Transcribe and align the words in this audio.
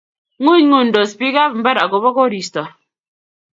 Ngunyngunydos 0.41 1.11
biikap 1.19 1.51
imbar 1.57 1.77
agoba 1.85 2.09
koristo 2.17 2.61